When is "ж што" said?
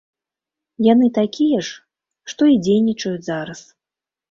1.67-2.51